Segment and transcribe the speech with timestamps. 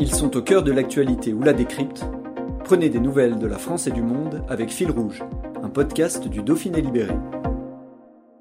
[0.00, 2.04] Ils sont au cœur de l'actualité ou la décrypte.
[2.62, 5.24] Prenez des nouvelles de la France et du monde avec Fil Rouge,
[5.60, 7.14] un podcast du Dauphiné Libéré.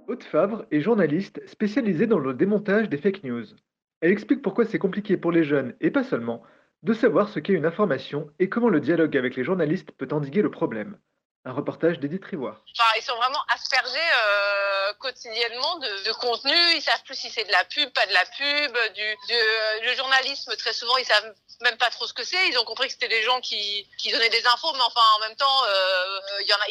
[0.08, 3.46] Haute Favre est journaliste spécialisée dans le démontage des fake news.
[4.02, 6.44] Elle explique pourquoi c'est compliqué pour les jeunes, et pas seulement,
[6.84, 10.44] de savoir ce qu'est une information et comment le dialogue avec les journalistes peut endiguer
[10.44, 10.98] le problème.
[11.48, 12.58] Un reportage d'Edith Rivoire.
[12.78, 16.54] Enfin, ils sont vraiment aspergés euh, quotidiennement de, contenu.
[16.76, 18.78] Ils savent plus si c'est de la pub, pas de la pub.
[18.94, 19.36] Du, du,
[19.88, 22.50] le journalisme, très souvent, ils savent même pas trop ce que c'est.
[22.50, 25.36] Ils ont compris que c'était des gens qui, donnaient des infos, mais enfin, en même
[25.36, 26.20] temps, euh,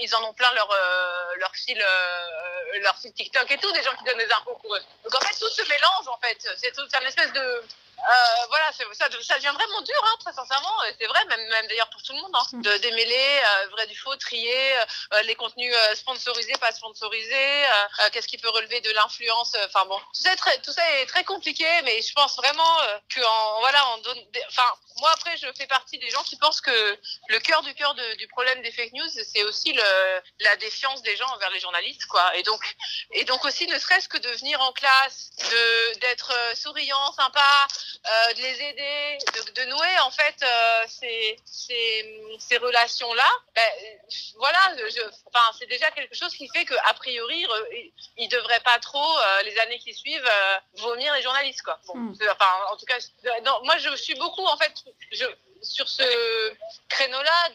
[0.03, 3.95] ils en ont plein leur, euh, leur fil, euh, leur TikTok et tout, des gens
[3.97, 4.81] qui donnent des infos pour eux.
[5.05, 6.49] Donc en fait, tout se mélange, en fait.
[6.59, 7.63] C'est une espèce de
[7.99, 10.75] euh, voilà, ça, ça devient vraiment dur, hein, très sincèrement.
[11.01, 13.97] C'est vrai, même, même d'ailleurs pour tout le monde, hein, de démêler euh, vrai du
[13.97, 14.79] faux, trier
[15.15, 19.57] euh, les contenus euh, sponsorisés, pas sponsorisés, euh, qu'est-ce qui peut relever de l'influence.
[19.67, 22.77] Enfin bon, tout ça, est très, tout ça est très compliqué, mais je pense vraiment
[23.09, 24.19] que en, voilà, on donne.
[24.49, 27.95] Enfin, moi après, je fais partie des gens qui pensent que le cœur du cœur
[27.95, 31.61] de, du problème des fake news, c'est aussi le, la défiance des gens envers les
[31.61, 32.37] journalistes, quoi.
[32.37, 32.63] Et donc,
[33.13, 37.67] et donc aussi, ne serait-ce que de venir en classe, de d'être souriant, sympa.
[38.05, 43.71] Euh, de les aider, de, de nouer en fait euh, ces, ces, ces relations-là, ben,
[44.37, 47.47] voilà, je, enfin, c'est déjà quelque chose qui fait qu'a priori,
[48.17, 50.31] ils ne devraient pas trop, euh, les années qui suivent,
[50.79, 51.63] vomir les journalistes.
[51.63, 51.81] Quoi.
[51.87, 52.17] Bon, mm.
[52.31, 52.99] Enfin, en tout cas,
[53.45, 54.73] non, moi je suis beaucoup en fait,
[55.11, 55.25] je,
[55.63, 56.03] sur ce
[56.89, 57.49] créneau-là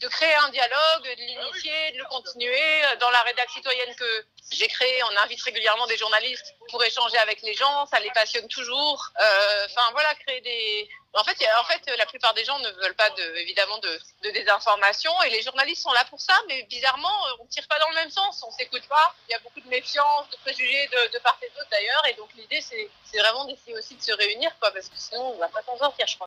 [0.00, 2.60] de, créer un dialogue, de l'initier, de le continuer.
[3.00, 7.42] Dans la rédaction citoyenne que j'ai créée, on invite régulièrement des journalistes pour échanger avec
[7.42, 9.10] les gens, ça les passionne toujours.
[9.16, 10.88] Enfin euh, voilà, créer des...
[11.14, 15.12] En fait, en fait, la plupart des gens ne veulent pas de, évidemment de, désinformation
[15.24, 18.10] et les journalistes sont là pour ça, mais bizarrement, on tire pas dans le même
[18.10, 19.14] sens, on s'écoute pas.
[19.28, 22.30] Il y a beaucoup de méfiance, de préjugés de, part et d'autre d'ailleurs, et donc
[22.34, 25.62] l'idée c'est vraiment d'essayer aussi de se réunir, quoi, parce que sinon on va pas
[25.62, 26.26] s'en sortir, je crois.